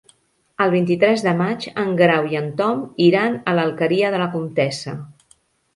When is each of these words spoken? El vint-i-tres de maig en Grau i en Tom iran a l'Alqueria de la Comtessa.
El 0.63 0.71
vint-i-tres 0.75 1.25
de 1.27 1.33
maig 1.41 1.67
en 1.83 1.93
Grau 2.01 2.31
i 2.33 2.41
en 2.41 2.49
Tom 2.63 2.83
iran 3.11 3.39
a 3.53 3.57
l'Alqueria 3.59 4.13
de 4.17 4.25
la 4.27 4.31
Comtessa. 4.37 4.99